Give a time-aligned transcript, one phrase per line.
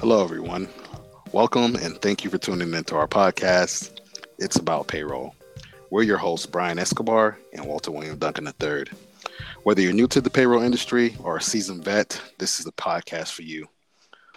[0.00, 0.66] Hello, everyone.
[1.30, 4.00] Welcome and thank you for tuning into our podcast.
[4.38, 5.34] It's about payroll.
[5.90, 8.84] We're your hosts, Brian Escobar and Walter William Duncan III.
[9.64, 13.32] Whether you're new to the payroll industry or a seasoned vet, this is the podcast
[13.32, 13.68] for you.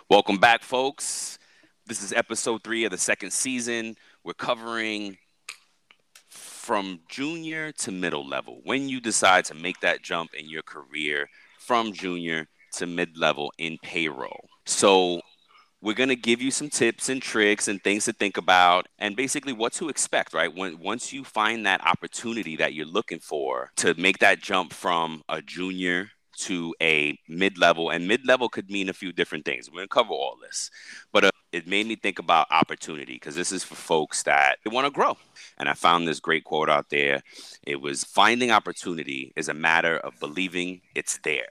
[0.10, 1.40] Welcome back, folks.
[1.86, 3.96] This is episode three of the second season.
[4.26, 5.18] We're covering
[6.28, 11.30] from junior to middle level when you decide to make that jump in your career
[11.58, 14.50] from junior to mid level in payroll.
[14.66, 15.22] So,
[15.84, 19.18] we're going to give you some tips and tricks and things to think about and
[19.18, 20.56] basically what to expect right?
[20.56, 25.24] When once you find that opportunity that you're looking for to make that jump from
[25.28, 29.70] a junior to a mid-level and mid-level could mean a few different things.
[29.70, 30.72] We're going to cover all this
[31.12, 34.74] but uh, it made me think about opportunity because this is for folks that they
[34.74, 35.18] want to grow.
[35.58, 37.22] And i found this great quote out there.
[37.68, 41.50] It was finding opportunity is a matter of believing it's there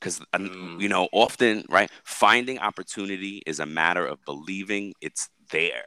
[0.00, 0.80] because mm.
[0.80, 5.84] you know often right finding opportunity is a matter of believing it's there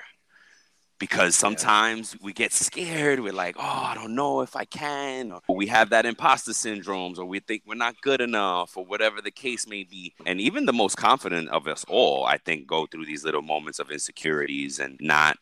[1.00, 2.20] because sometimes yeah.
[2.24, 5.90] we get scared we're like oh i don't know if i can or we have
[5.90, 9.84] that imposter syndromes or we think we're not good enough or whatever the case may
[9.84, 13.42] be and even the most confident of us all i think go through these little
[13.42, 15.38] moments of insecurities and not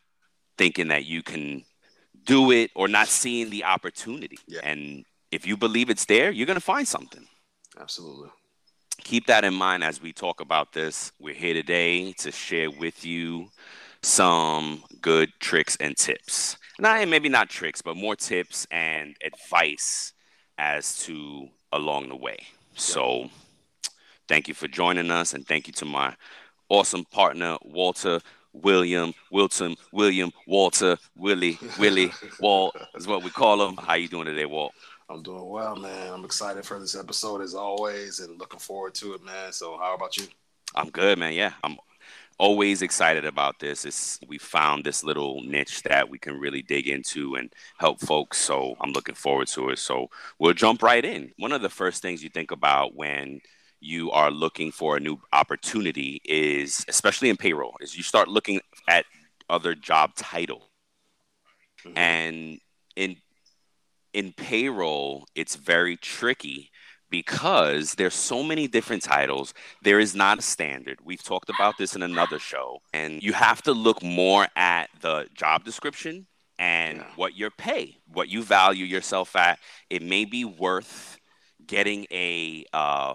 [0.58, 1.64] thinking that you can
[2.24, 4.62] do it or not seeing the opportunity yeah.
[4.64, 7.26] and if you believe it's there you're going to find something
[7.80, 8.30] absolutely
[9.04, 11.12] keep that in mind as we talk about this.
[11.20, 13.50] We're here today to share with you
[14.02, 16.58] some good tricks and tips.
[16.80, 20.14] Not maybe not tricks, but more tips and advice
[20.58, 22.38] as to along the way.
[22.76, 23.30] So
[24.28, 26.16] thank you for joining us and thank you to my
[26.70, 28.20] awesome partner Walter
[28.54, 33.78] William, Wilton, William, Walter, Willie, Willie, Walt is what we call him.
[33.78, 34.74] How you doing today, Walt?
[35.10, 36.14] I'm doing well, man.
[36.14, 39.54] I'm excited for this episode as always and looking forward to it, man.
[39.54, 40.28] So, how about you?
[40.76, 41.34] I'm good, man.
[41.34, 41.78] Yeah, I'm
[42.38, 43.86] always excited about this.
[43.86, 48.38] It's we found this little niche that we can really dig into and help folks.
[48.38, 49.80] So, I'm looking forward to it.
[49.80, 50.10] So,
[50.40, 51.32] we'll jump right in.
[51.38, 53.40] One of the first things you think about when
[53.80, 58.60] you are looking for a new opportunity is especially in payroll is you start looking
[58.90, 59.06] at
[59.50, 60.64] other job titles.
[61.86, 61.98] Mm-hmm.
[61.98, 62.60] And
[62.96, 63.18] in
[64.18, 66.72] in payroll, it's very tricky
[67.12, 69.54] because there's so many different titles.
[69.84, 70.98] There is not a standard.
[71.04, 75.28] We've talked about this in another show and you have to look more at the
[75.36, 76.26] job description
[76.58, 77.06] and yeah.
[77.16, 79.60] what your pay what you value yourself at.
[79.92, 81.20] It may be worth
[81.68, 83.14] getting a uh,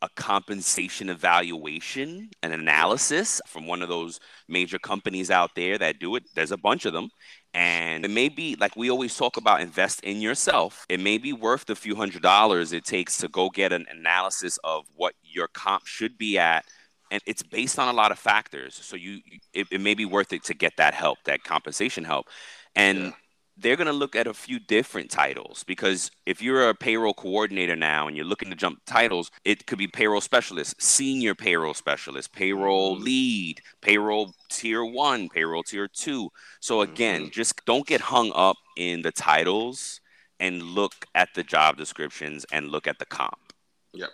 [0.00, 6.14] a compensation evaluation an analysis from one of those major companies out there that do
[6.14, 6.22] it.
[6.36, 7.10] There's a bunch of them
[7.56, 10.84] and it may be like we always talk about invest in yourself.
[10.90, 14.58] It may be worth the few hundred dollars it takes to go get an analysis
[14.62, 16.66] of what your comp should be at.
[17.10, 18.74] And it's based on a lot of factors.
[18.74, 19.20] So you,
[19.54, 22.26] it, it may be worth it to get that help, that compensation help.
[22.74, 23.10] And yeah
[23.58, 27.74] they're going to look at a few different titles because if you're a payroll coordinator
[27.74, 32.32] now and you're looking to jump titles, it could be payroll specialist, senior payroll specialist,
[32.32, 33.04] payroll mm-hmm.
[33.04, 36.28] lead, payroll tier one, payroll tier two.
[36.60, 37.30] So, again, mm-hmm.
[37.30, 40.00] just don't get hung up in the titles
[40.38, 43.54] and look at the job descriptions and look at the comp.
[43.94, 44.10] Yep.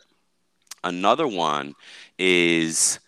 [0.84, 1.74] Another one
[2.16, 3.00] is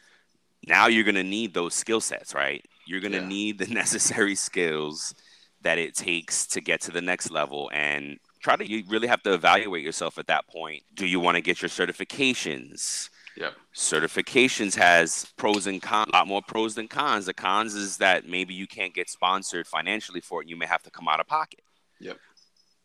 [0.67, 2.65] now you're going to need those skill sets, right?
[2.87, 3.29] You're going to yeah.
[3.29, 5.15] need the necessary skills
[5.65, 9.23] that it takes to get to the next level and try to you really have
[9.23, 14.77] to evaluate yourself at that point do you want to get your certifications yeah Certifications
[14.77, 17.27] has pros and cons, a lot more pros than cons.
[17.27, 20.45] The cons is that maybe you can't get sponsored financially for it.
[20.45, 21.61] And you may have to come out of pocket.
[21.99, 22.19] Yep.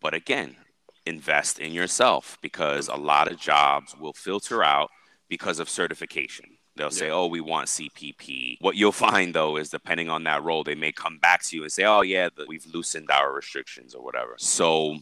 [0.01, 0.55] But again,
[1.05, 4.89] invest in yourself because a lot of jobs will filter out
[5.27, 6.57] because of certification.
[6.79, 6.91] They'll yeah.
[6.91, 10.75] say, "Oh, we want CPP." What you'll find though is, depending on that role, they
[10.75, 14.01] may come back to you and say, "Oh, yeah, the, we've loosened our restrictions or
[14.01, 14.97] whatever." So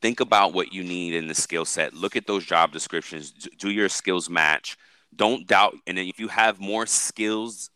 [0.00, 1.94] think about what you need in the skill set.
[1.94, 3.32] Look at those job descriptions.
[3.32, 4.78] Do your skills match?
[5.16, 5.74] Don't doubt.
[5.88, 7.70] And if you have more skills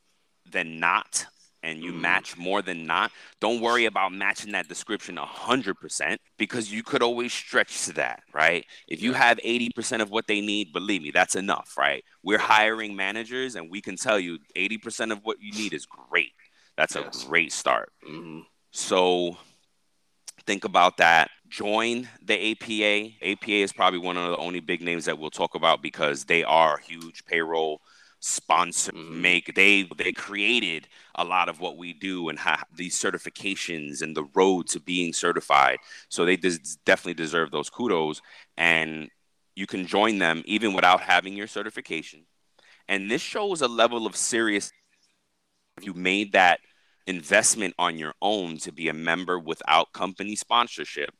[0.49, 1.27] than not,
[1.63, 2.01] and you mm.
[2.01, 3.11] match more than not,
[3.41, 8.65] don't worry about matching that description 100% because you could always stretch to that, right?
[8.87, 12.05] If you have 80% of what they need, believe me, that's enough, right?
[12.23, 16.33] We're hiring managers and we can tell you 80% of what you need is great.
[16.77, 17.25] That's yes.
[17.25, 17.93] a great start.
[18.09, 18.41] Mm-hmm.
[18.71, 19.37] So
[20.47, 21.31] think about that.
[21.49, 23.15] Join the APA.
[23.23, 26.45] APA is probably one of the only big names that we'll talk about because they
[26.45, 27.81] are huge payroll
[28.21, 29.23] sponsor mm-hmm.
[29.23, 34.17] make they they created a lot of what we do and have these certifications and
[34.17, 35.79] the road to being certified
[36.09, 38.21] so they des- definitely deserve those kudos
[38.57, 39.11] and
[39.57, 42.25] you can join them even without having your certification
[42.89, 44.73] And this shows a level of serious.
[45.79, 46.61] If you made that
[47.07, 51.11] investment on your own to be a member without company sponsorship,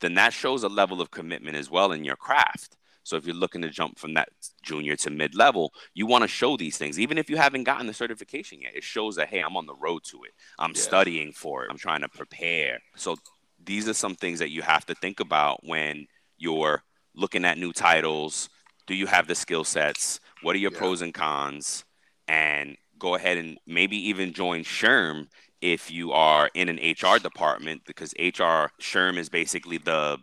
[0.00, 2.76] then that shows a level of commitment as well in your craft.
[3.08, 4.28] So if you're looking to jump from that
[4.62, 7.86] junior to mid level, you want to show these things, even if you haven't gotten
[7.86, 8.76] the certification yet.
[8.76, 10.32] It shows that hey, I'm on the road to it.
[10.58, 10.80] I'm yeah.
[10.80, 11.68] studying for it.
[11.70, 12.80] I'm trying to prepare.
[12.96, 13.16] So
[13.64, 16.06] these are some things that you have to think about when
[16.36, 16.82] you're
[17.14, 18.50] looking at new titles.
[18.86, 20.20] Do you have the skill sets?
[20.42, 20.78] What are your yeah.
[20.78, 21.84] pros and cons?
[22.26, 25.28] And go ahead and maybe even join SHRM
[25.60, 30.18] if you are in an HR department because HR SHRM is basically the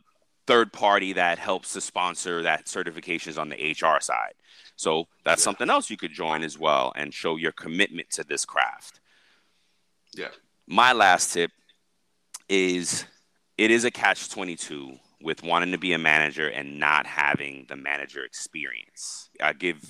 [0.47, 4.33] third party that helps to sponsor that certifications on the HR side.
[4.75, 5.45] So that's yeah.
[5.45, 8.99] something else you could join as well and show your commitment to this craft.
[10.13, 10.29] Yeah.
[10.67, 11.51] My last tip
[12.49, 13.05] is
[13.57, 17.75] it is a catch 22 with wanting to be a manager and not having the
[17.75, 19.29] manager experience.
[19.41, 19.83] I give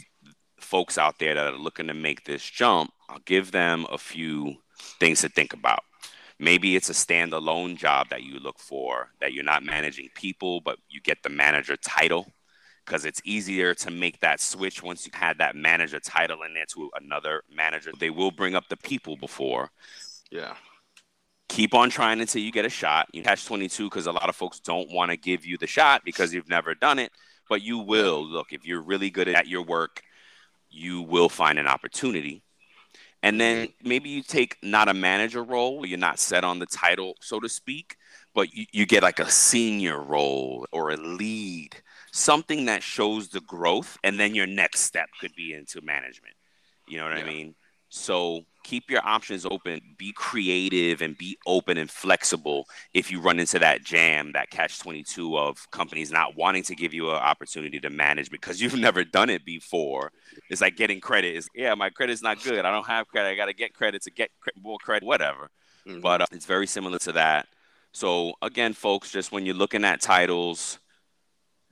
[0.60, 4.56] folks out there that are looking to make this jump, I'll give them a few
[5.00, 5.84] things to think about.
[6.40, 10.78] Maybe it's a standalone job that you look for, that you're not managing people, but
[10.90, 12.28] you get the manager title
[12.86, 16.66] because it's easier to make that switch once you had that manager title in there
[16.68, 17.92] to another manager.
[18.00, 19.72] They will bring up the people before.
[20.30, 20.56] Yeah.
[21.50, 23.08] Keep on trying until you get a shot.
[23.12, 26.04] You catch 22 because a lot of folks don't want to give you the shot
[26.06, 27.12] because you've never done it,
[27.50, 28.24] but you will.
[28.24, 30.02] Look, if you're really good at your work,
[30.70, 32.44] you will find an opportunity.
[33.26, 33.90] And then mm-hmm.
[33.90, 37.50] maybe you take not a manager role, you're not set on the title, so to
[37.50, 37.98] speak,
[38.36, 41.76] but you, you get like a senior role or a lead,
[42.14, 43.98] something that shows the growth.
[44.04, 46.36] And then your next step could be into management.
[46.88, 47.24] You know what yeah.
[47.24, 47.56] I mean?
[47.90, 53.40] So keep your options open, be creative and be open and flexible if you run
[53.40, 57.80] into that jam, that catch 22 of companies not wanting to give you an opportunity
[57.80, 60.12] to manage because you've never done it before.
[60.50, 62.66] It's like getting credit is, yeah, my credit's not good.
[62.66, 63.30] I don't have credit.
[63.30, 65.50] I got to get credit to get more credit, whatever.
[65.88, 66.02] Mm-hmm.
[66.02, 67.48] But uh, it's very similar to that.
[67.92, 70.80] So again, folks, just when you're looking at titles,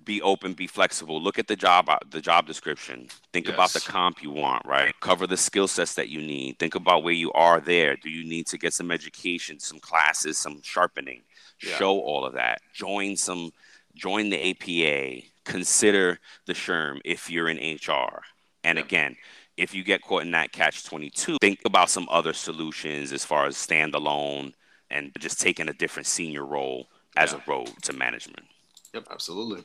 [0.03, 1.21] be open, be flexible.
[1.21, 3.07] Look at the job uh, the job description.
[3.31, 3.53] Think yes.
[3.53, 4.93] about the comp you want, right?
[4.99, 6.59] Cover the skill sets that you need.
[6.59, 7.95] Think about where you are there.
[7.95, 11.21] Do you need to get some education, some classes, some sharpening?
[11.61, 11.75] Yeah.
[11.77, 12.61] Show all of that.
[12.73, 13.51] Join some
[13.95, 15.25] join the APA.
[15.45, 18.21] Consider the SHRM if you're in HR.
[18.63, 18.83] And yeah.
[18.83, 19.15] again,
[19.57, 23.45] if you get caught in that catch 22, think about some other solutions as far
[23.45, 24.53] as standalone
[24.89, 27.39] and just taking a different senior role as yeah.
[27.45, 28.45] a road to management.
[28.93, 29.63] Yep, absolutely.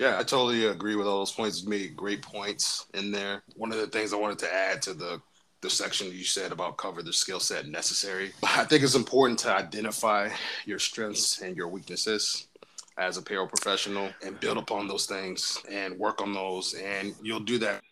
[0.00, 1.62] Yeah, I totally agree with all those points.
[1.62, 3.42] You made great points in there.
[3.56, 5.20] One of the things I wanted to add to the
[5.60, 8.32] the section you said about cover the skill set necessary.
[8.42, 10.30] I think it's important to identify
[10.64, 12.48] your strengths and your weaknesses
[12.96, 16.72] as a payroll professional and build upon those things and work on those.
[16.72, 17.82] And you'll do that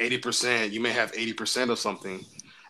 [0.00, 0.72] 80%.
[0.72, 2.26] You may have 80% of something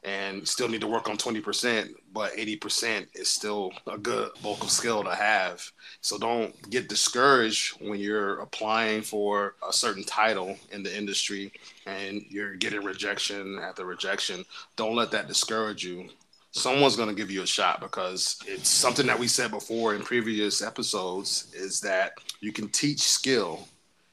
[0.06, 5.03] and still need to work on 20%, but 80% is still a good vocal skill
[5.03, 5.69] to have.
[6.00, 11.53] So don't get discouraged when you're applying for a certain title in the industry
[11.87, 14.44] and you're getting rejection after rejection.
[14.76, 16.09] Don't let that discourage you.
[16.52, 20.02] Someone's going to give you a shot because it's something that we said before in
[20.02, 23.67] previous episodes is that you can teach skill.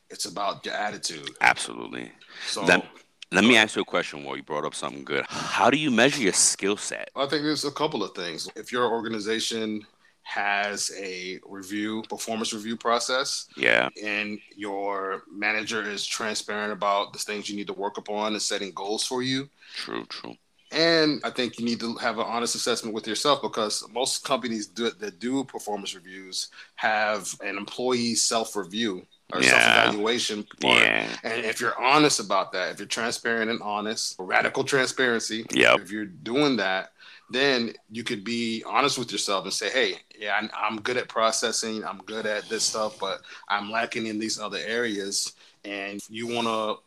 [0.10, 1.30] It's about your attitude.
[1.40, 2.12] Absolutely.
[2.48, 2.88] So that-
[3.34, 5.26] let me ask you a question while you brought up something good.
[5.28, 7.10] How do you measure your skill set?
[7.16, 8.48] I think there's a couple of things.
[8.56, 9.86] If your organization
[10.22, 17.50] has a review, performance review process, yeah, and your manager is transparent about the things
[17.50, 19.50] you need to work upon and setting goals for you.
[19.76, 20.36] True, true.
[20.72, 24.66] And I think you need to have an honest assessment with yourself because most companies
[24.66, 29.50] do, that do performance reviews have an employee self review or yeah.
[29.50, 30.80] self-evaluation part.
[30.80, 31.08] Yeah.
[31.24, 35.80] And if you're honest about that, if you're transparent and honest, radical transparency, yep.
[35.80, 36.92] if you're doing that,
[37.30, 41.84] then you could be honest with yourself and say, "Hey, yeah, I'm good at processing.
[41.84, 46.48] I'm good at this stuff, but I'm lacking in these other areas." And you want
[46.48, 46.84] to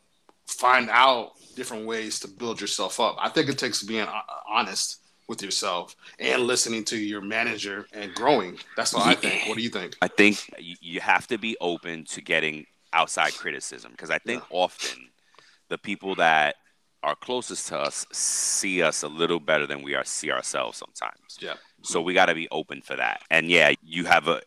[0.53, 3.17] find out different ways to build yourself up.
[3.19, 8.13] I think it takes being uh, honest with yourself and listening to your manager and
[8.13, 8.57] growing.
[8.75, 9.07] That's what.
[9.07, 9.47] I think.
[9.47, 9.95] What do you think?
[10.01, 14.57] I think you have to be open to getting outside criticism because I think yeah.
[14.57, 15.09] often
[15.69, 16.55] the people that
[17.03, 21.37] are closest to us see us a little better than we are see ourselves sometimes.
[21.39, 21.55] Yeah.
[21.83, 23.21] So we got to be open for that.
[23.29, 24.41] And yeah, you have a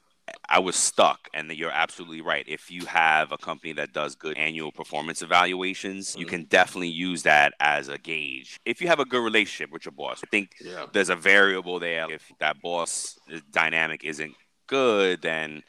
[0.51, 2.45] I was stuck, and you're absolutely right.
[2.49, 6.21] If you have a company that does good annual performance evaluations, mm-hmm.
[6.21, 8.59] you can definitely use that as a gauge.
[8.67, 10.87] If you have a good relationship with your boss, I think yeah.
[10.93, 12.11] there's a variable there.
[12.11, 13.17] If that boss
[13.53, 14.35] dynamic isn't
[14.67, 15.63] good, then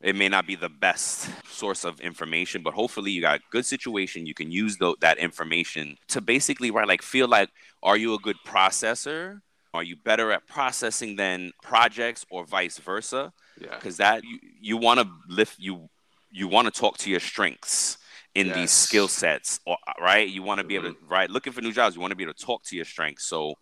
[0.00, 3.66] it may not be the best source of information, but hopefully you got a good
[3.66, 4.26] situation.
[4.26, 7.50] You can use the, that information to basically right like feel like
[7.82, 9.40] are you a good processor?
[9.74, 13.32] Are you better at processing than projects or vice versa?
[13.60, 13.78] Yeah.
[13.78, 15.88] Because that you, you want to lift you
[16.30, 17.98] you want to talk to your strengths
[18.34, 20.28] in these skill sets, or right?
[20.28, 21.08] You want to be able to Mm-hmm.
[21.08, 21.94] right looking for new jobs.
[21.94, 23.26] You want to be able to talk to your strengths.
[23.26, 23.54] So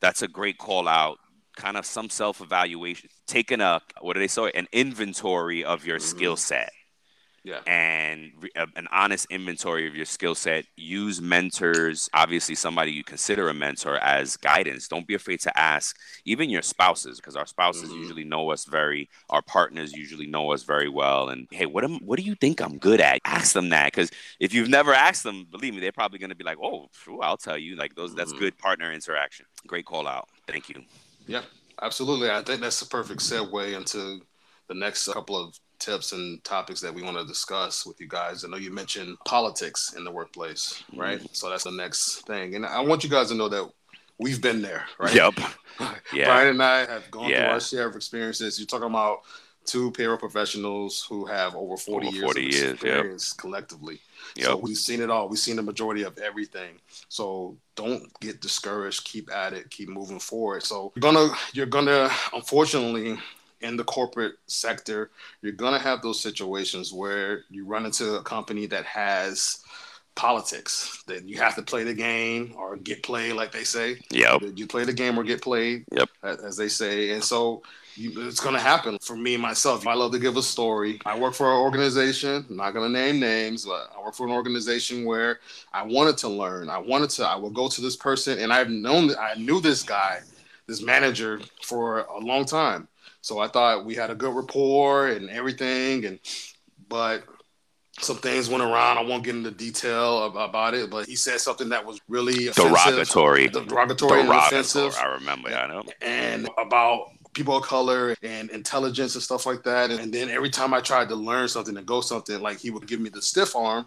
[0.00, 1.18] that's a great call out.
[1.56, 4.50] Kind of some self evaluation, taking a what do they say?
[4.54, 6.36] An inventory of your skill Mm-hmm.
[6.36, 6.70] set
[7.46, 7.60] Yeah.
[7.68, 10.66] and re- a- an honest inventory of your skill set.
[10.76, 14.88] Use mentors, obviously somebody you consider a mentor as guidance.
[14.88, 17.98] Don't be afraid to ask even your spouses because our spouses Mhm.
[18.02, 21.98] usually know us very our partners usually know us very well and hey, what am
[22.08, 23.20] what do you think I'm good at?
[23.24, 24.10] Ask them that cuz
[24.40, 27.22] if you've never asked them, believe me, they're probably going to be like, "Oh, sure,
[27.22, 28.38] I'll tell you." Like those that's Mhm.
[28.40, 29.46] good partner interaction.
[29.68, 30.28] Great call out.
[30.48, 30.84] Thank you.
[31.28, 31.42] Yeah,
[31.80, 32.28] absolutely.
[32.28, 34.20] I think that's the perfect segue into
[34.68, 38.44] the next couple of tips and topics that we want to discuss with you guys.
[38.44, 41.18] I know you mentioned politics in the workplace, right?
[41.18, 41.26] Mm-hmm.
[41.32, 42.54] So that's the next thing.
[42.54, 43.70] And I want you guys to know that
[44.18, 45.14] we've been there, right?
[45.14, 45.34] Yep.
[46.14, 46.24] Yeah.
[46.26, 48.58] Brian and I have gone through our share of experiences.
[48.58, 49.18] You're talking about
[49.66, 52.74] two payroll professionals who have over 40 Over years 40 of years, yep.
[52.74, 54.00] experience collectively.
[54.38, 54.60] So Yep.
[54.62, 55.28] we've seen it all.
[55.28, 56.80] We've seen the majority of everything.
[57.08, 59.04] So don't get discouraged.
[59.04, 59.68] Keep at it.
[59.70, 60.62] Keep moving forward.
[60.62, 63.18] So you're gonna you're gonna unfortunately
[63.66, 65.10] in the corporate sector,
[65.42, 69.62] you're gonna have those situations where you run into a company that has
[70.14, 74.00] politics that you have to play the game or get played, like they say.
[74.10, 75.84] Yeah, You play the game or get played.
[75.92, 76.08] Yep.
[76.22, 77.62] As they say, and so
[77.96, 79.86] you, it's to happen for me myself.
[79.86, 81.00] I love to give a story.
[81.06, 82.44] I work for an organization.
[82.48, 85.40] I'm not to name names, but I work for an organization where
[85.72, 86.68] I wanted to learn.
[86.68, 87.26] I wanted to.
[87.26, 89.10] I will go to this person, and I've known.
[89.18, 90.20] I knew this guy,
[90.66, 92.88] this manager, for a long time.
[93.26, 96.20] So I thought we had a good rapport and everything, and
[96.88, 97.24] but
[97.98, 98.98] some things went around.
[98.98, 103.48] I won't get into detail about it, but he said something that was really Derogatory.
[103.48, 104.28] derogatory, and Derogatory.
[104.28, 105.48] offensive, I remember.
[105.48, 105.82] I know.
[106.02, 109.90] and about people of color and intelligence and stuff like that.
[109.90, 112.86] And then every time I tried to learn something and go something, like he would
[112.86, 113.86] give me the stiff arm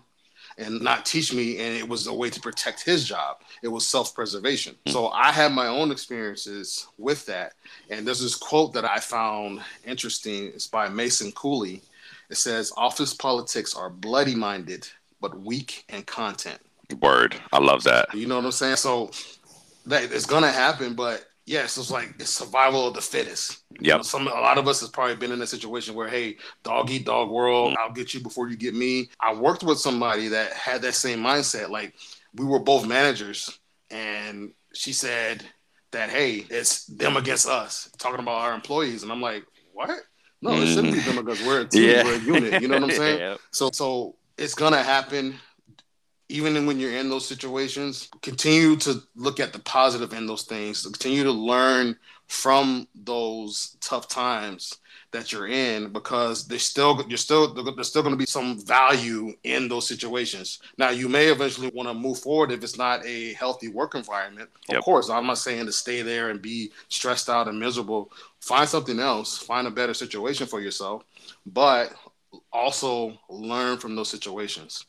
[0.60, 1.58] and not teach me.
[1.58, 3.38] And it was a way to protect his job.
[3.64, 4.76] It was self preservation.
[4.86, 4.92] Hmm.
[4.92, 7.54] So I had my own experiences with that.
[7.90, 10.48] And there's this quote that I found interesting.
[10.48, 11.82] It's by Mason Cooley.
[12.30, 14.88] It says, Office politics are bloody minded,
[15.20, 16.60] but weak in content.
[17.02, 17.36] Word.
[17.52, 18.14] I love that.
[18.14, 18.76] You know what I'm saying?
[18.76, 19.12] So
[19.86, 23.64] that it's gonna happen, but yes, it's like it's survival of the fittest.
[23.80, 26.38] You know, some a lot of us has probably been in a situation where, hey,
[26.64, 27.78] dog eat dog world, mm.
[27.80, 29.10] I'll get you before you get me.
[29.20, 31.70] I worked with somebody that had that same mindset.
[31.70, 31.96] Like
[32.36, 35.44] we were both managers, and she said
[35.92, 39.90] that, hey, it's them against us, talking about our employees, and I'm like, what?
[40.42, 42.04] No, it shouldn't be them against we're a team, Yeah.
[42.04, 42.62] we're a unit.
[42.62, 43.20] You know what I'm saying?
[43.30, 43.40] Yep.
[43.52, 45.36] So so it's gonna happen
[46.30, 48.08] even when you're in those situations.
[48.22, 50.84] Continue to look at the positive in those things.
[50.84, 54.78] Continue to learn from those tough times
[55.12, 59.34] that you're in because there's still you're still there's still going to be some value
[59.44, 60.60] in those situations.
[60.78, 64.50] Now you may eventually want to move forward if it's not a healthy work environment.
[64.70, 64.84] Of Yep.
[64.86, 68.12] course, I'm not saying to stay there and be stressed out and miserable.
[68.40, 69.40] Find something else.
[69.40, 71.04] Find a better situation for yourself,
[71.48, 71.94] but
[72.54, 74.86] also learn from those situations.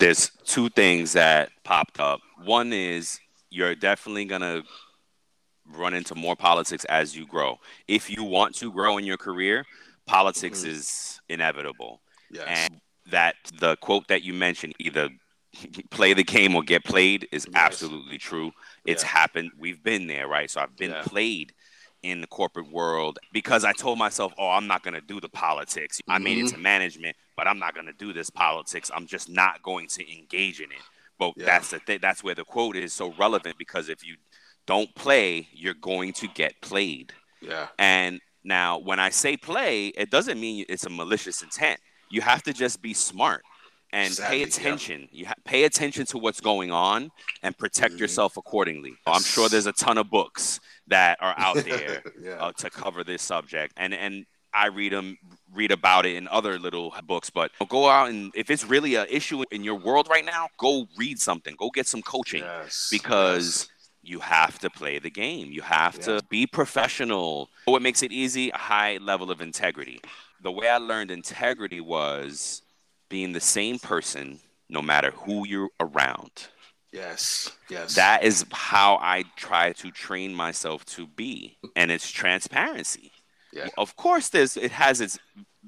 [0.00, 2.20] There's two things that popped up.
[2.42, 4.62] One is you're definitely gonna
[5.66, 7.58] run into more politics as you grow.
[7.86, 9.64] If you want to grow in your career,
[10.06, 10.68] politics Mhm.
[10.68, 12.02] is inevitable.
[12.30, 12.46] Yes.
[12.48, 15.10] And that the quote that you mentioned, either
[15.90, 17.54] play the game or get played, is Yes.
[17.60, 18.52] absolutely true.
[18.84, 19.10] It's Yeah.
[19.10, 19.50] happened.
[19.58, 20.50] We've been there, right?
[20.50, 21.02] So I've been Yeah.
[21.02, 21.52] played
[22.02, 25.28] in the corporate world because I told myself, "Oh, I'm not going to do the
[25.28, 26.00] politics.
[26.08, 28.90] I made it to management, but I'm not going to do this politics.
[28.94, 30.78] I'm just not going to engage in it."
[31.18, 31.46] But Yeah.
[31.46, 34.16] that's the th- that's where the quote is so relevant because if you
[34.66, 37.12] don't play, you're going to get played.
[37.40, 37.68] yeah.
[37.78, 41.78] And now, when I say play, it doesn't mean it's a malicious intent.
[42.08, 43.42] You have to just be smart
[43.92, 44.46] and pay yeah.
[44.46, 45.08] attention.
[45.12, 47.10] You ha- pay attention to what's going on
[47.42, 48.00] and protect Mhm.
[48.00, 48.94] yourself accordingly.
[49.06, 52.32] I'm sure there's a ton of books that are out there yeah.
[52.42, 55.16] uh, to cover this subject, and and I read them,
[55.52, 57.30] read about it in other little books.
[57.30, 60.88] But go out and if it's really an issue in your world right now, go
[60.96, 61.54] read something.
[61.56, 62.88] Go get some coaching yes.
[62.90, 63.68] because
[64.02, 65.52] you have to play the game.
[65.52, 66.18] You have Yeah.
[66.18, 67.48] to be professional.
[67.66, 68.50] What makes it easy?
[68.50, 70.00] A high level of integrity.
[70.42, 72.62] The way I learned integrity was
[73.10, 74.40] being the same person
[74.70, 76.30] no matter who you're around.
[76.92, 77.50] yes.
[77.68, 77.94] Yes.
[77.96, 81.58] That is how I try to train myself to be.
[81.76, 83.12] And it's transparency.
[83.52, 83.68] Yeah.
[83.76, 85.18] Of course there's it has its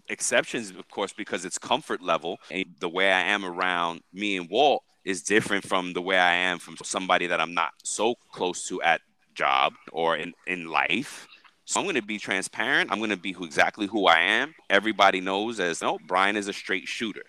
[0.09, 2.39] exceptions, of course, because it's comfort level.
[2.51, 6.35] And the way I am around me and Walt is different from the way I
[6.35, 9.01] am from somebody that I'm not so close to at
[9.35, 11.27] job or in, in life.
[11.65, 12.91] So I'm going to be transparent.
[12.93, 14.55] I'm going to be who, exactly who I am.
[14.69, 17.25] Everybody knows as no, Brian is a straight shooter.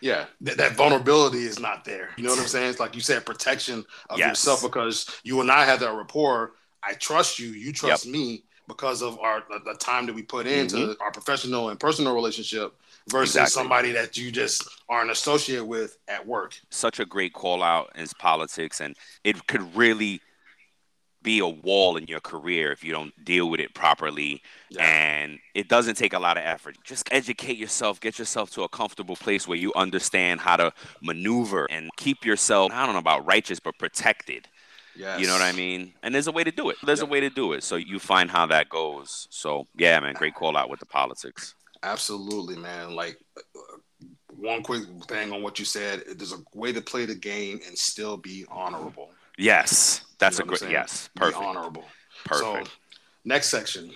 [0.00, 2.10] Yeah, Th- that vulnerability is not there.
[2.16, 2.70] You know what I'm saying?
[2.70, 4.28] It's like you said, protection of Yes.
[4.28, 6.52] yourself because you and I have that rapport.
[6.82, 7.48] I trust you.
[7.48, 11.02] You trust me because of our the, time that we put into mm-hmm.
[11.02, 12.74] our professional and personal relationship
[13.10, 13.50] versus Exactly.
[13.50, 16.58] somebody that you just aren't associated with at work.
[16.70, 20.20] Such a great call out is politics, and it could really
[21.22, 24.42] be a wall in your career if you don't deal with it properly.
[24.70, 24.82] Yeah.
[24.84, 26.76] And it doesn't take a lot of effort.
[26.84, 30.72] Just educate yourself, get yourself to a comfortable place where you understand how to
[31.02, 34.48] maneuver and keep yourself, I don't know about righteous, but protected.
[34.96, 35.20] Yes.
[35.20, 35.92] You know what I mean?
[36.02, 36.76] And there's a way to do it.
[36.84, 37.08] There's Yep.
[37.08, 37.62] a way to do it.
[37.62, 39.28] So you find how that goes.
[39.30, 41.54] So yeah, man, great call out with the politics.
[41.82, 42.94] Absolutely, man.
[42.94, 43.60] Like uh,
[44.36, 46.02] one quick thing on what you said.
[46.16, 49.10] There's a way to play the game and still be honorable.
[49.38, 51.84] Yes, that's You a know what great yes, Be perfect, honorable.
[52.24, 52.68] perfect.
[52.68, 52.72] So,
[53.24, 53.90] next section,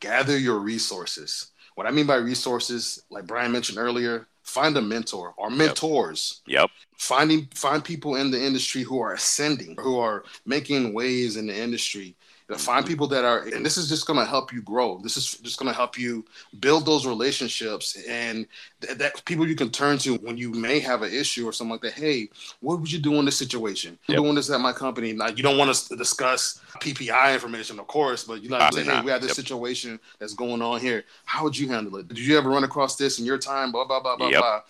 [0.00, 1.48] gather your resources.
[1.74, 6.42] What I mean by resources, like Brian mentioned earlier, find a mentor or mentors.
[6.46, 11.48] yep, Finding find people in the industry who are ascending, who are making waves in
[11.48, 12.14] the industry.
[12.48, 14.98] You know, Find people that are, and this is just going to help you grow.
[15.02, 16.26] This is just going to help you
[16.60, 18.46] build those relationships and
[18.82, 21.72] th- that people you can turn to when you may have an issue or something
[21.72, 21.94] like that.
[21.94, 22.28] Hey,
[22.60, 23.98] what would you do in this situation?
[24.08, 24.18] Yep.
[24.18, 25.14] doing this at my company.
[25.14, 29.10] Now, you don't want to discuss PII information, of course, but you say, hey, we
[29.10, 29.36] have this Yep.
[29.36, 31.04] situation that's going on here.
[31.24, 32.08] How would you handle it?
[32.08, 33.72] Did you ever run across this in your time?
[33.72, 34.38] Blah blah blah blah Yep.
[34.40, 34.60] blah.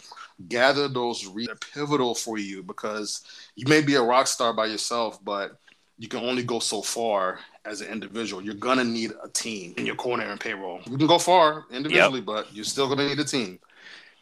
[0.48, 3.22] Gather those re- pivotal for you because
[3.56, 5.58] you may be a rock star by yourself, but
[5.98, 8.42] you can only go so far as an individual.
[8.42, 10.80] You're gonna need a team in your corner and payroll.
[10.86, 13.58] You can go far individually, but you're still gonna need a team.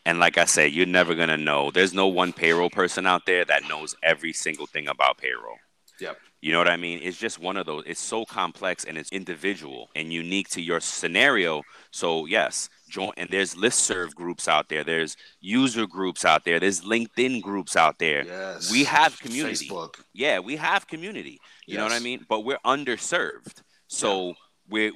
[0.05, 1.71] and like I said, you're never gonna know.
[1.71, 5.57] There's no one payroll person out there that knows every single thing about payroll.
[6.01, 6.19] Yep.
[6.41, 6.99] You know what I mean?
[7.03, 7.85] It's just one of those.
[7.87, 11.63] It's so complex and it's individual and unique to your scenario.
[11.93, 13.13] So yes, join.
[13.17, 14.85] And there's listserv groups out there.
[14.85, 16.61] There's user groups out there.
[16.61, 18.25] There's LinkedIn groups out there.
[18.25, 18.71] Yes.
[18.71, 19.69] We have community.
[19.69, 20.01] Facebook.
[20.13, 21.41] Yeah, we have community.
[21.67, 22.27] You know what I mean?
[22.29, 23.63] But we're underserved.
[23.89, 24.35] So
[24.69, 24.93] we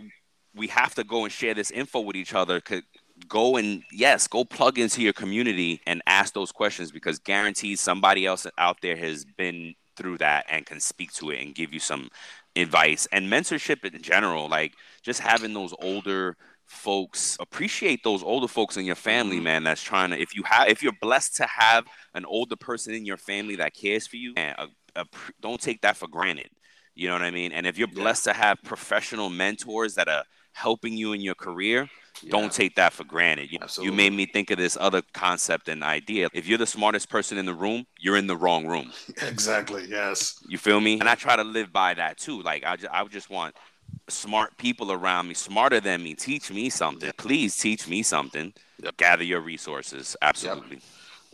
[0.55, 2.61] we have to go and share this info with each other.
[2.61, 2.85] Could
[3.29, 8.27] go and yes, go plug into your community and ask those questions because guaranteed somebody
[8.27, 11.81] else out there has been through that and can speak to it and give you
[11.81, 12.11] some
[12.55, 14.49] advice and mentorship in general.
[14.49, 19.43] Like just having those older folks appreciate those older folks in your family Mhm.
[19.45, 22.93] man that's trying to if you have if you're blessed to have an older person
[22.95, 26.51] in your family that cares for you man, uh, appre- don't take that for granted
[26.95, 28.03] you know what i mean and if you're Yeah.
[28.03, 31.89] blessed to have professional mentors that are helping you in your career
[32.23, 32.31] Yeah.
[32.31, 35.85] don't take that for granted you, you made me think of this other concept and
[35.85, 39.85] idea if you're the smartest person in the room you're in the wrong room Exactly.
[39.89, 40.43] Yes.
[40.49, 40.99] you feel me?
[40.99, 42.43] And I try to live by that too.
[42.43, 43.55] Like I just, I just want
[44.09, 46.15] smart people around me, smarter than me.
[46.15, 47.11] Teach me something.
[47.17, 48.53] Please teach me something.
[48.83, 48.97] Yep.
[48.97, 50.17] Gather your resources.
[50.23, 50.81] Absolutely.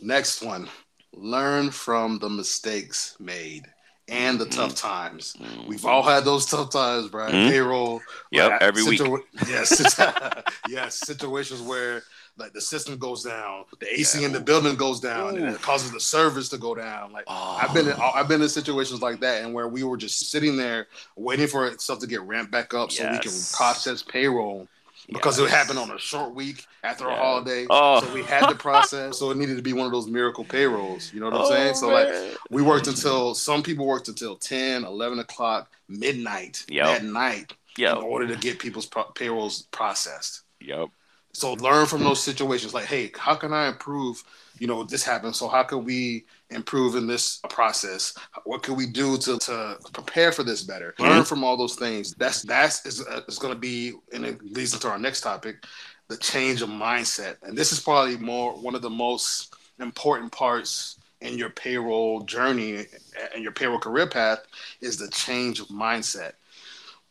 [0.01, 0.67] Next one.
[1.15, 3.65] Learn from the mistakes made
[4.07, 4.59] and the Mm-hmm.
[4.59, 5.35] tough times.
[5.67, 7.33] We've all had those tough times, Brian.
[7.33, 7.49] Mhm.
[7.49, 8.01] Payroll.
[8.31, 9.01] Yep, like, every week.
[9.47, 9.95] Yes,
[10.67, 10.99] yes.
[10.99, 12.03] Situations where
[12.37, 14.27] like the system goes down, the AC Yeah.
[14.27, 17.11] in the building goes down, and it causes the service to go down.
[17.11, 17.59] Like Oh.
[17.61, 18.11] I've been in, ah.
[18.15, 21.71] I've been in situations like that, and where we were just sitting there waiting for
[21.77, 24.67] stuff to get ramped back up so we can process payroll
[25.11, 27.67] because it happened on a short week after a holiday.
[27.69, 28.01] Oh.
[28.01, 29.19] So we had to process.
[29.19, 31.11] so it needed to be one of those miracle payrolls.
[31.13, 31.75] You know what I'm oh, saying?
[31.75, 32.07] So like
[32.49, 36.85] we worked until some people worked until 10, 11 o'clock, midnight Yep.
[36.85, 40.41] that night in order to get people's pro- payrolls processed.
[40.59, 40.89] yep.
[41.33, 42.73] So learn from those situations.
[42.73, 44.23] Like, hey, how can I improve?
[44.59, 45.35] You know, this happened.
[45.35, 48.13] So how can we improve in this process?
[48.43, 50.93] What can we do to, to prepare for this better?
[50.99, 52.13] Learn from all those things.
[52.13, 55.65] That's that's is, uh, is going to be, and it leads into our next topic,
[56.07, 57.37] the change of mindset.
[57.41, 62.85] And this is probably more one of the most important parts in your payroll journey
[63.33, 64.45] and your payroll career path
[64.81, 66.33] is the change of mindset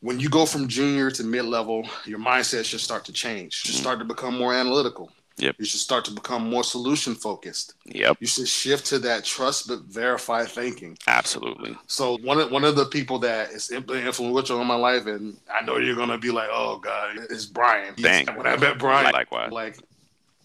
[0.03, 3.63] when you go from junior to mid level, your mindset should start to change.
[3.65, 3.83] You should mm-hmm.
[3.83, 5.11] start to become more analytical.
[5.39, 5.57] Yep.
[5.59, 7.75] You should start to become more solution focused.
[7.87, 8.19] Yep.
[8.21, 10.99] You should shift to that trust but verify thinking.
[11.07, 11.77] Absolutely.
[11.87, 15.65] So one of one of the people that is influential in my life, and I
[15.65, 17.95] know you're gonna be like, "Oh God," is Brian.
[17.97, 18.27] Dang.
[18.37, 19.53] When I met Brian, Likewise.
[19.53, 19.79] like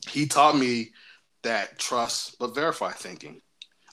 [0.07, 0.91] he taught me
[1.43, 3.41] that trust but verify thinking.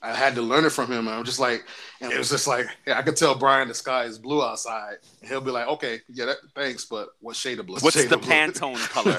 [0.05, 1.09] I had to learn it from him.
[1.09, 1.65] And I'm just like,
[2.01, 4.97] and it was just like, yeah, I could tell Brian the sky is blue outside.
[5.21, 7.79] And he'll be like, okay, yeah, that, thanks, but what shade of blue?
[7.81, 8.19] What's shade the?
[8.19, 9.19] Pantone color?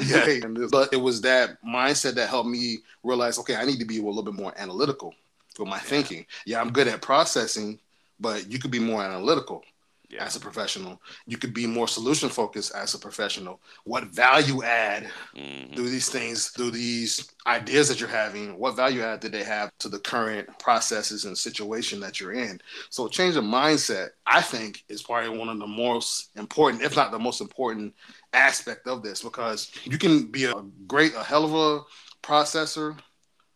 [0.04, 3.98] yeah, but it was that mindset that helped me realize, okay, I need to be
[3.98, 5.14] a little bit more analytical
[5.58, 5.82] with my yeah.
[5.82, 6.26] thinking.
[6.44, 7.78] Yeah, I'm good at processing,
[8.20, 9.64] but you could be more analytical
[10.08, 10.24] yeah.
[10.24, 11.00] as a professional.
[11.26, 13.60] You could be more solution focused as a professional.
[13.84, 15.74] What value add mm-hmm.
[15.74, 19.70] do these things, do these ideas that you're having, what value add did they have
[19.78, 22.60] to the current processes and situation that you're in?
[22.90, 27.10] So change of mindset, I think, is probably one of the most important, if not
[27.10, 27.94] the most important
[28.32, 30.54] aspect of this, because you can be a
[30.86, 32.98] great, a hell of a processor,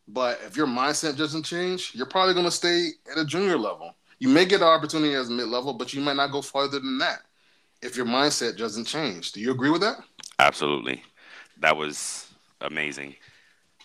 [0.08, 3.94] but if your mindset doesn't change, you're probably going to stay at a junior level
[4.20, 6.98] you may get an opportunity as mid level, but you might not go farther than
[6.98, 7.22] that
[7.82, 9.32] if your mindset doesn't change.
[9.32, 9.96] Do you agree with that?
[10.38, 11.02] Absolutely.
[11.58, 12.30] That was
[12.60, 13.16] amazing.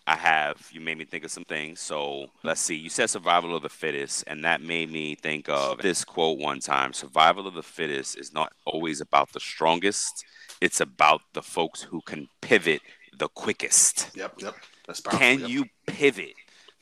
[0.07, 1.79] I have, you made me think of some things.
[1.79, 5.79] So let's see, you said survival of the fittest, and that made me think of
[5.79, 10.23] this quote one time survival of the fittest is not always about the strongest,
[10.61, 12.81] it's about the folks who can pivot
[13.17, 14.11] the quickest.
[14.15, 14.55] Yep, yep.
[14.85, 15.19] That's powerful.
[15.19, 15.49] Can yep.
[15.49, 16.33] you pivot?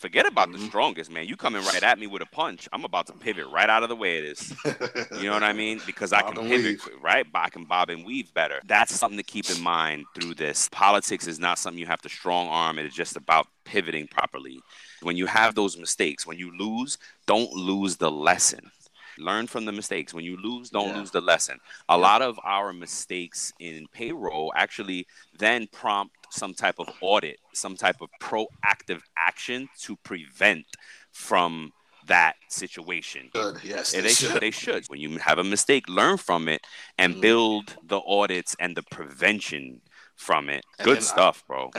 [0.04, 0.60] Forget about mm-hmm.
[0.60, 1.28] the strongest, man.
[1.28, 2.68] You coming right at me with a punch.
[2.74, 4.54] I'm about to pivot right out of the way of this.
[5.22, 5.80] You know what I mean?
[5.86, 6.90] Because I can pivot, weave.
[7.02, 7.26] right?
[7.34, 8.60] I can bob and weave better.
[8.66, 10.68] That's something to keep in mind through this.
[10.74, 12.80] Politics is not something you have to strong arm.
[12.80, 14.60] It is just about pivoting properly.
[15.04, 18.72] When you have those mistakes, when you lose, don't lose the lesson.
[19.18, 20.14] Learn from the mistakes.
[20.14, 20.98] When you lose, don't yeah.
[20.98, 21.60] lose the lesson.
[21.88, 25.08] A lot of our mistakes in payroll actually
[25.40, 30.66] then prompt some type of audit, some type of proactive action to prevent
[31.12, 31.72] from
[32.08, 33.30] that situation.
[33.32, 33.64] Good.
[33.64, 34.42] Yes, they, they should.
[34.42, 34.86] They should.
[34.88, 36.62] When you have a mistake, learn from it
[36.98, 37.22] and mm.
[37.22, 39.82] build the audits and the prevention
[40.16, 40.66] from it.
[40.80, 41.72] And Good stuff, I, bro.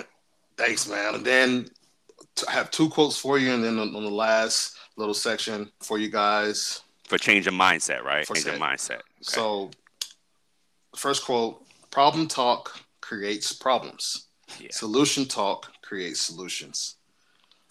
[0.57, 1.17] Thanks, man.
[1.17, 1.69] And then
[2.49, 5.99] I have two quotes for you, and then on, on the last little section for
[5.99, 8.27] you guys for change of mindset, right?
[8.27, 8.55] For change set.
[8.55, 8.95] of mindset.
[8.95, 9.03] Okay.
[9.23, 9.71] So,
[10.97, 14.29] first quote: "Problem talk creates problems."
[14.61, 14.69] Yeah.
[14.73, 16.97] Solution talk creates solutions.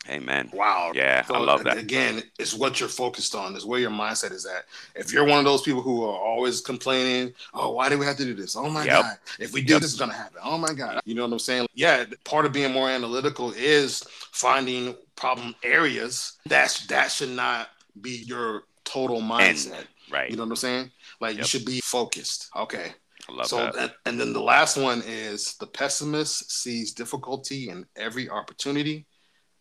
[0.10, 0.50] Amen.
[0.52, 0.92] Wow.
[0.94, 1.78] Yeah, so, I love that.
[1.78, 4.66] Again, it's what you're focused on, is where your mindset is at.
[4.96, 8.18] If you're one of those people who are always complaining, oh, why do we have
[8.18, 8.58] to do this?
[8.58, 9.02] Oh my yep.
[9.02, 9.18] God.
[9.40, 9.82] If we do yep.
[9.82, 10.40] this, is gonna happen.
[10.44, 11.00] Oh my God.
[11.06, 11.68] You know what I'm saying?
[11.74, 16.34] Yeah, part of being more analytical is finding problem areas.
[16.46, 17.70] That's that should not
[18.02, 19.78] be your total mindset.
[19.78, 20.30] And, right.
[20.30, 20.92] You know what I'm saying?
[21.22, 21.44] Like yep.
[21.44, 22.50] you should be focused.
[22.58, 22.92] Okay.
[23.30, 23.76] I love so, that.
[23.76, 29.06] And, and then the last one is the pessimist sees difficulty in every opportunity.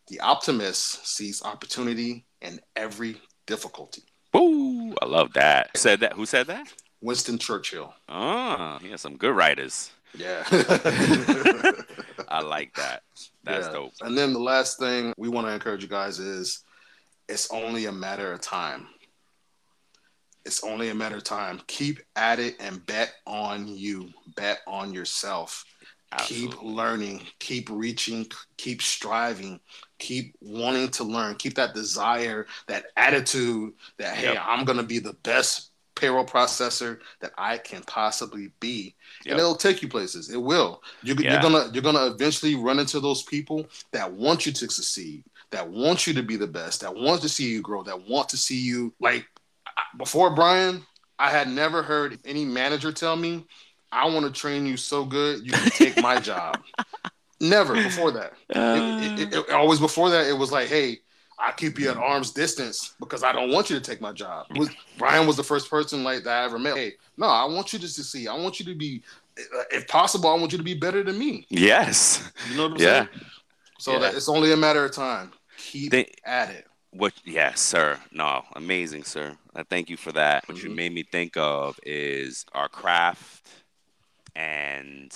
[0.07, 4.03] The optimist sees opportunity in every difficulty.
[4.35, 5.69] Ooh, I love that.
[5.73, 6.13] Who said that?
[6.13, 6.67] Who said that?
[7.01, 7.93] Winston Churchill.
[8.09, 9.91] Oh, he has some good writers.
[10.17, 10.43] Yeah.
[12.27, 13.03] I like that.
[13.43, 13.73] That's yeah.
[13.73, 13.93] dope.
[14.01, 16.63] And then the last thing we want to encourage you guys is
[17.27, 18.87] it's only a matter of time.
[20.45, 21.61] It's only a matter of time.
[21.67, 24.09] Keep at it and bet on you.
[24.35, 25.65] Bet on yourself.
[26.11, 26.49] Absolutely.
[26.49, 27.21] Keep learning.
[27.39, 28.27] Keep reaching.
[28.57, 29.59] Keep striving.
[29.99, 31.35] Keep wanting to learn.
[31.35, 34.43] Keep that desire, that attitude that, hey, yep.
[34.45, 38.95] I'm going to be the best payroll processor that I can possibly be.
[39.25, 39.31] Yep.
[39.31, 40.29] And it'll take you places.
[40.29, 40.81] It will.
[41.01, 41.33] You're, yeah.
[41.33, 45.67] you're, gonna you're gonna eventually run into those people that want you to succeed, that
[45.67, 48.37] want you to be the best, that want to see you grow, that want to
[48.37, 49.25] see you like
[49.97, 50.85] before Brian,
[51.19, 53.45] I had never heard any manager tell me,
[53.91, 56.61] I want to train you so good you can take my job.
[57.39, 58.33] Never before that.
[58.53, 58.99] Uh...
[59.01, 60.99] It, it, it, always before that, it was like, hey,
[61.37, 64.45] I keep you at arm's distance because I don't want you to take my job.
[64.55, 66.77] Was, Brian was the first person like that I ever met.
[66.77, 68.27] Hey, no, I want you to succeed.
[68.27, 69.03] I want you to be,
[69.71, 71.45] if possible, I want you to be better than me.
[71.49, 72.31] Yes.
[72.49, 72.93] You know what I'm yeah.
[72.93, 73.09] saying?
[73.79, 73.99] So yeah.
[73.99, 75.31] that it's only a matter of time.
[75.57, 76.65] Keep they, at it.
[76.91, 77.13] What?
[77.25, 77.99] Yes, sir.
[78.11, 79.37] No, amazing, sir.
[79.55, 80.47] I thank you for that.
[80.47, 80.67] What mm-hmm.
[80.67, 83.47] you made me think of is our craft
[84.35, 85.11] and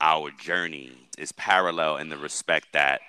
[0.00, 3.00] our journey is parallel in the respect that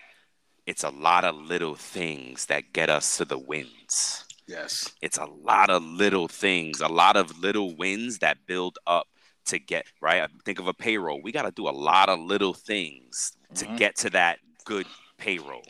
[0.65, 4.25] it's a lot of little things that get us to the wins.
[4.47, 4.91] Yes.
[5.01, 9.07] It's a lot of little things, a lot of little wins that build up
[9.45, 10.29] to get right.
[10.45, 11.21] Think of a payroll.
[11.21, 13.73] We got to do a lot of little things mm-hmm.
[13.73, 14.85] to get to that good
[15.17, 15.63] payroll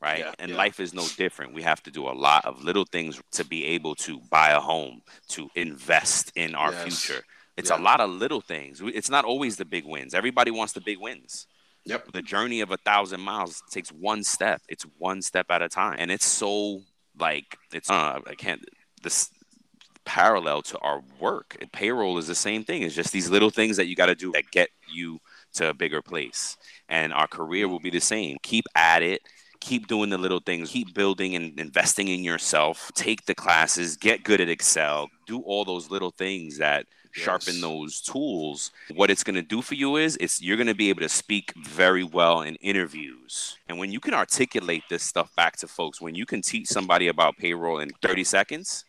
[0.00, 0.20] right?
[0.20, 0.56] Yeah, and yeah.
[0.56, 1.54] life is no different.
[1.54, 4.60] We have to do a lot of little things to be able to buy a
[4.60, 6.82] home, to invest in our yes.
[6.82, 7.22] future.
[7.56, 7.78] It's yeah.
[7.78, 8.80] a lot of little things.
[8.82, 10.14] It's not always the big wins.
[10.14, 11.46] Everybody wants the big wins.
[11.84, 12.12] Yep.
[12.12, 14.60] The journey of a thousand miles takes one step.
[14.68, 16.82] It's one step at a time, and it's so
[17.18, 17.90] like it's.
[17.90, 18.64] Uh, I can't.
[19.02, 19.30] This
[20.04, 21.56] parallel to our work.
[21.72, 22.82] Payroll is the same thing.
[22.82, 25.18] It's just these little things that you got to do that get you
[25.54, 26.56] to a bigger place.
[26.88, 28.38] And our career will be the same.
[28.42, 29.20] Keep at it
[29.60, 34.24] keep doing the little things, keep building and investing in yourself, take the classes, get
[34.24, 37.62] good at Excel, do all those little things that sharpen Yes.
[37.62, 38.70] those tools.
[38.94, 41.08] What it's going to do for you is it's you're going to be able to
[41.08, 43.56] speak very well in interviews.
[43.68, 47.08] And when you can articulate this stuff back to folks, when you can teach somebody
[47.08, 48.84] about payroll in 30 seconds,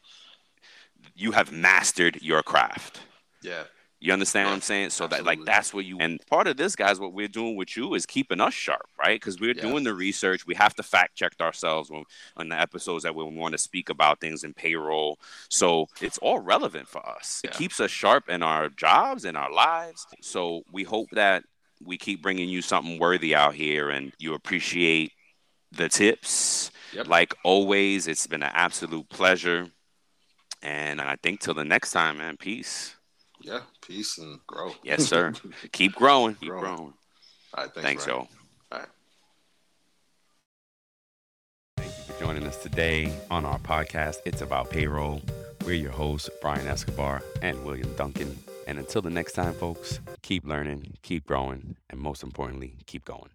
[1.15, 3.01] you have mastered your craft.
[3.41, 3.63] Yeah.
[4.01, 4.91] You understand what I'm saying?
[4.91, 7.75] So that like that's what you and part of this, guys, what we're doing with
[7.75, 9.19] you is keeping us sharp, right?
[9.19, 9.62] Because we're Yeah.
[9.63, 10.45] doing the research.
[10.47, 12.05] We have to fact check ourselves when,
[12.38, 15.19] on the episodes that we want to speak about things in payroll.
[15.49, 17.41] So it's all relevant for us.
[17.43, 17.49] Yeah.
[17.49, 20.07] It keeps us sharp in our jobs and our lives.
[20.21, 21.43] So we hope that
[21.83, 25.12] we keep bringing you something worthy out here and you appreciate
[25.73, 26.71] the tips.
[26.93, 27.07] Yep.
[27.07, 29.67] Like always, it's been an absolute pleasure.
[30.62, 32.95] And I think till the next time, man, peace.
[33.41, 33.62] Yeah.
[33.82, 34.71] Peace and grow.
[34.84, 35.34] Yes, sir.
[35.71, 36.36] Keep growing.
[36.36, 36.63] Keep Growing.
[36.75, 36.93] growing.
[37.54, 37.73] All right.
[37.73, 38.19] Thanks, Thanks, Brian.
[38.19, 38.28] y'all.
[38.71, 38.88] All right.
[41.78, 44.17] Thank you for joining us today on our podcast.
[44.25, 45.21] It's about payroll.
[45.65, 48.38] We're your hosts, Brian Escobar and William Duncan.
[48.67, 53.30] And until the next time, folks, keep learning, keep growing, and most importantly, keep going.